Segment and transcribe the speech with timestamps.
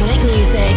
[0.00, 0.70] electronic music.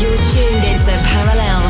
[0.00, 1.61] You're tuned into Parallel.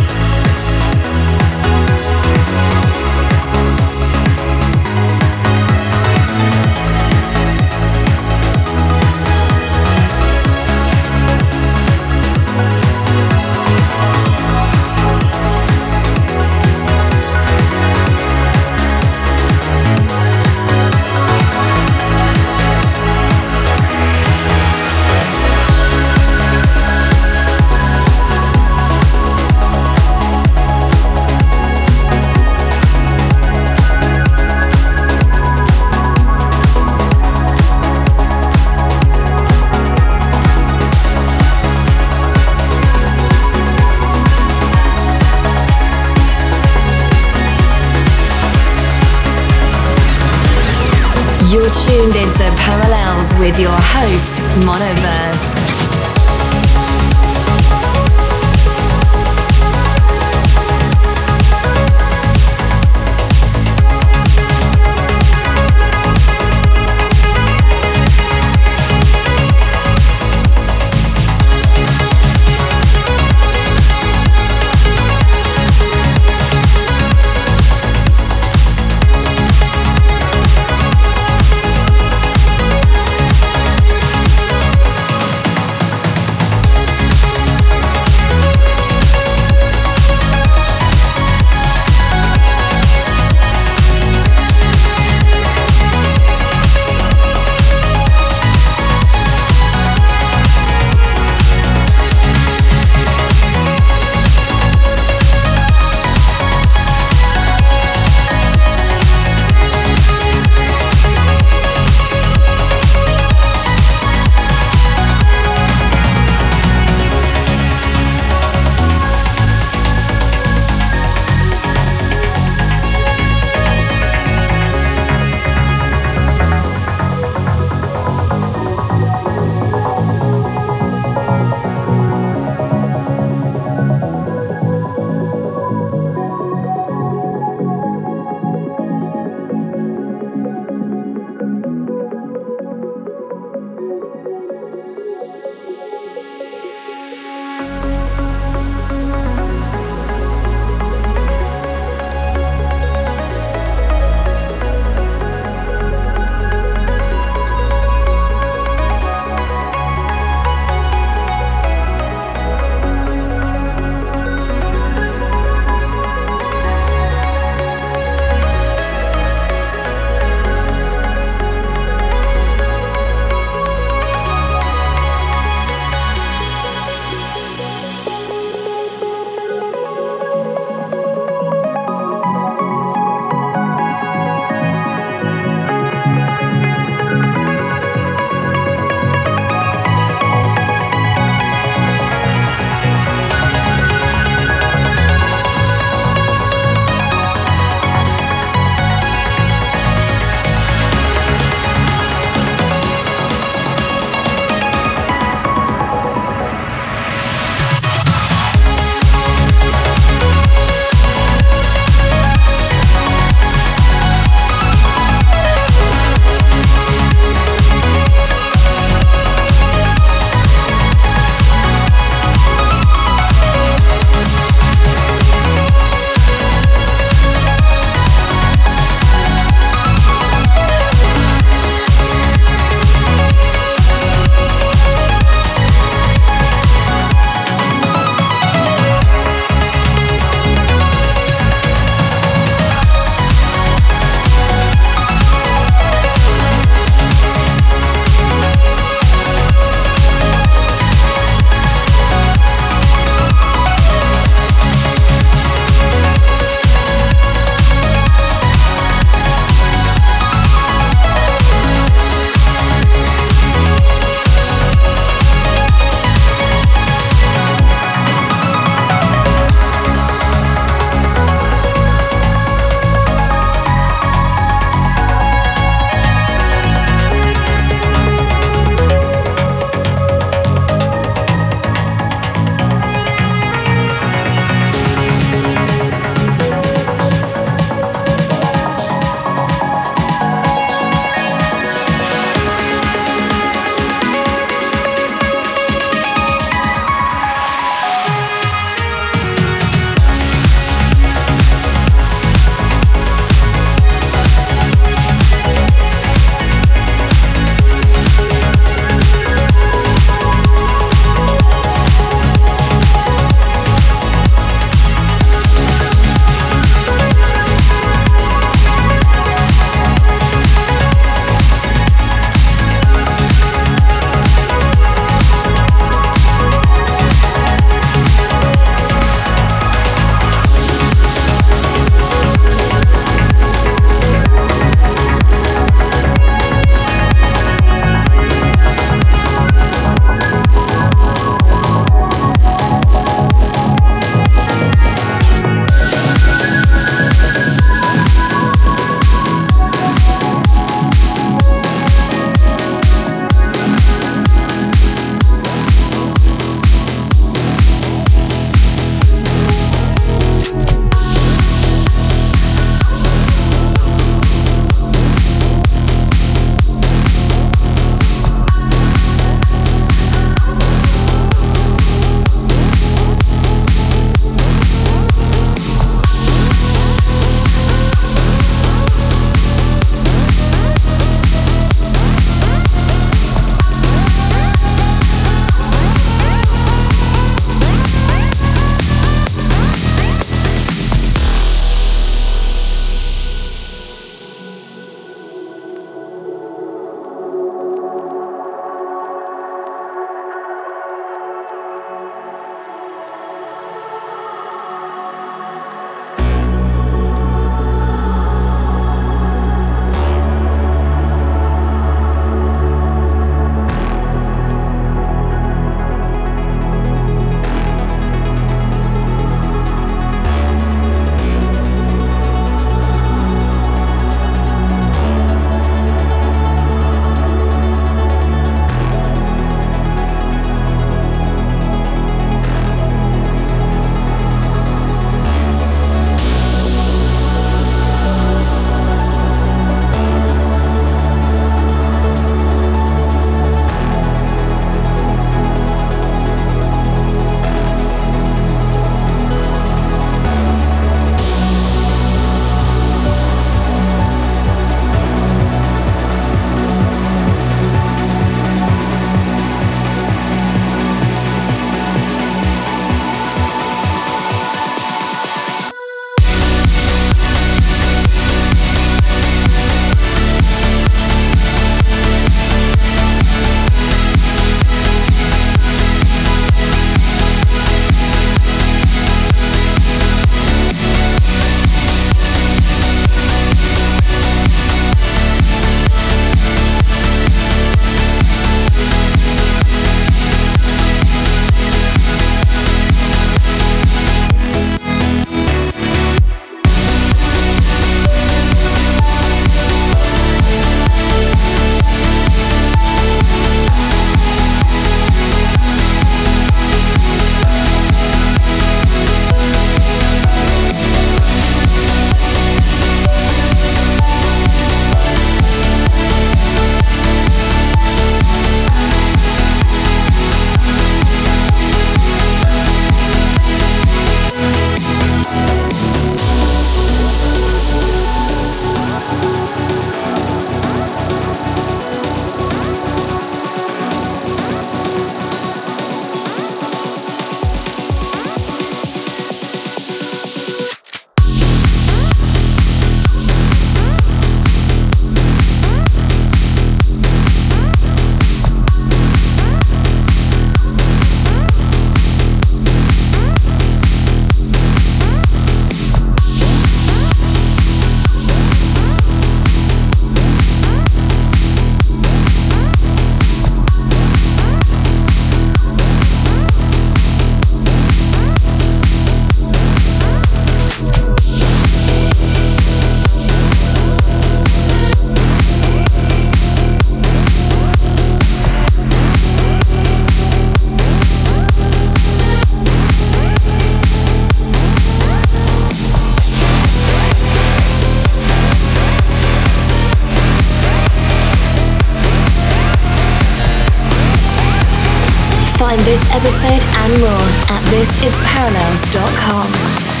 [596.21, 600.00] Episode and more at thisisparallels.com.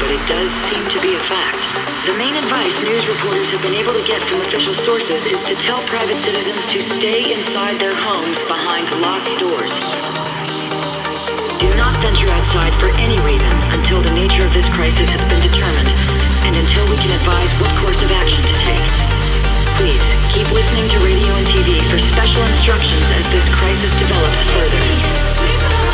[0.00, 1.60] but it does seem to be a fact.
[2.04, 5.54] The main advice news reporters have been able to get from official sources is to
[5.56, 9.72] tell private citizens to stay inside their homes behind locked doors.
[11.58, 15.40] Do not venture outside for any reason until the nature of this crisis has been
[15.40, 15.90] determined
[16.44, 18.86] and until we can advise what course of action to take.
[19.80, 25.85] Please keep listening to radio and TV for special instructions as this crisis develops further.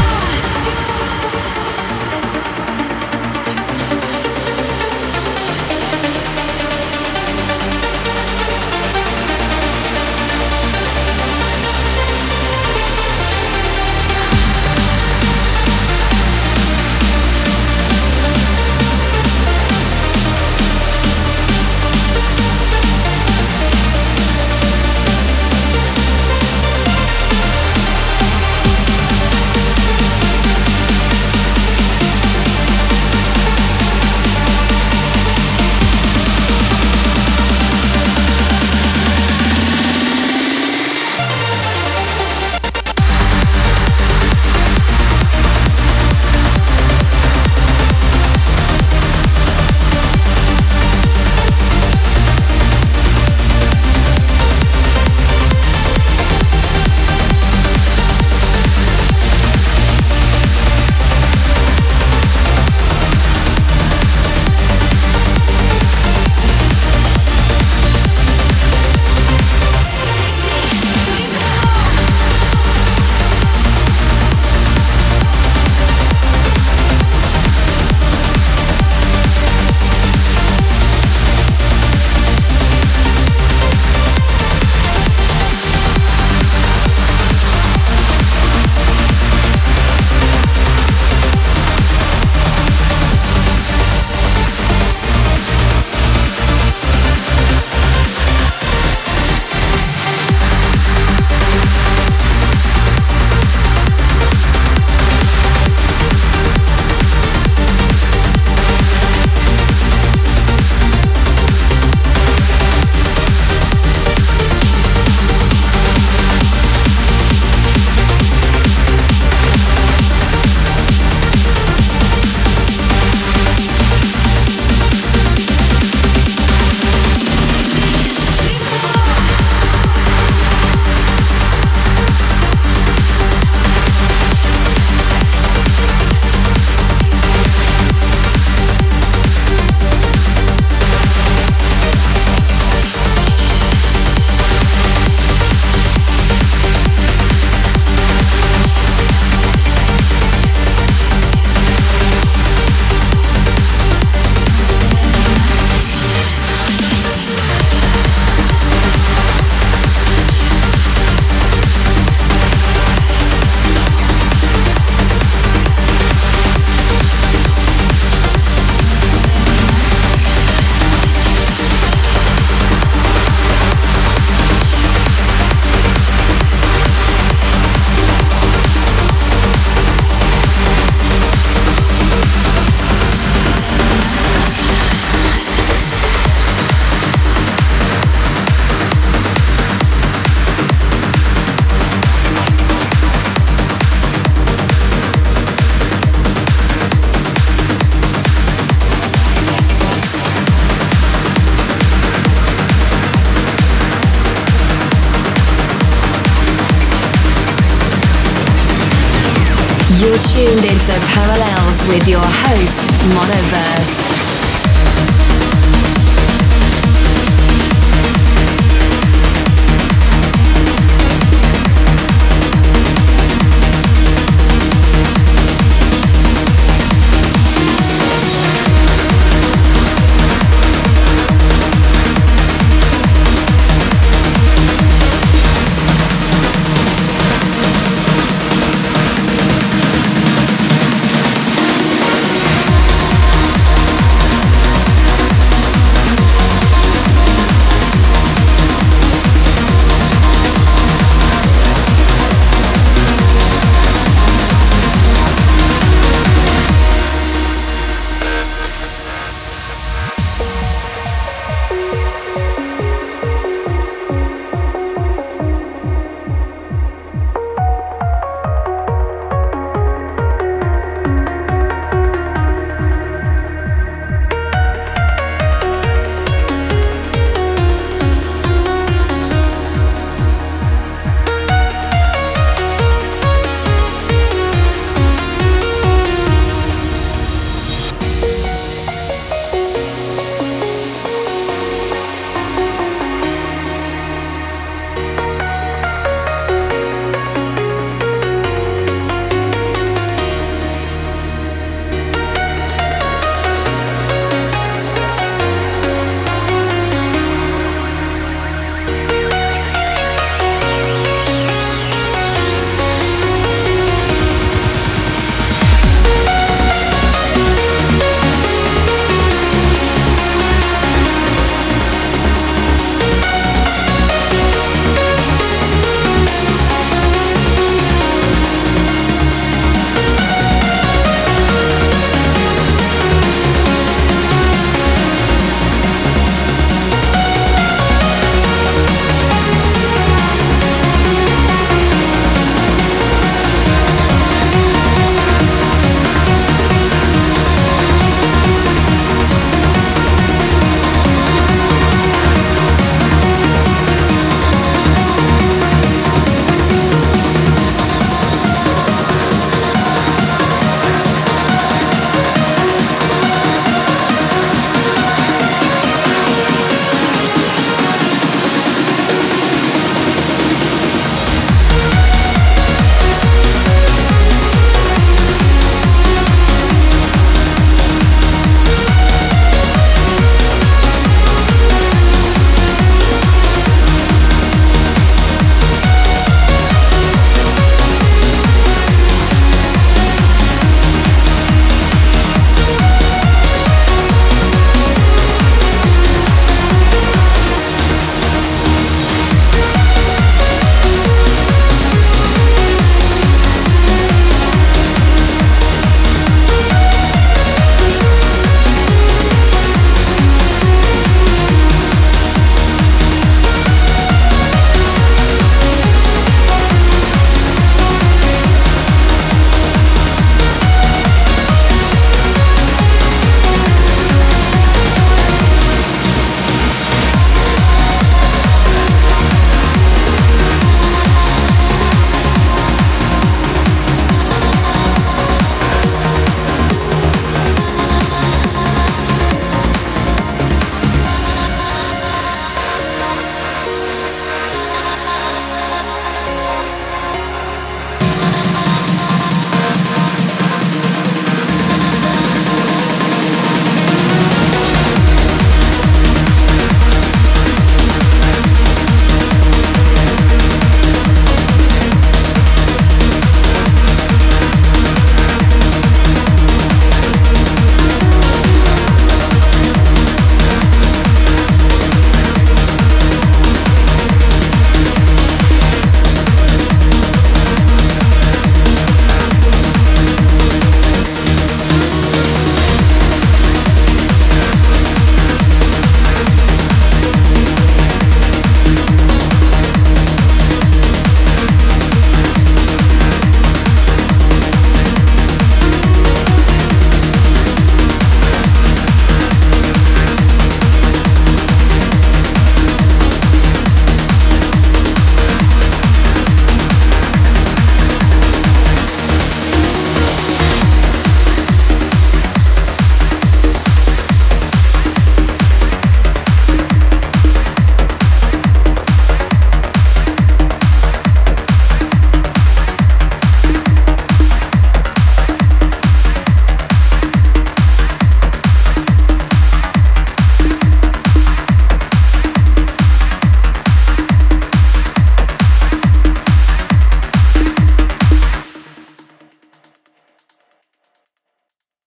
[210.18, 214.02] Tuned into Parallels with your host, Monoverse.